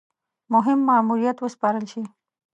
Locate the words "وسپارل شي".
1.41-2.01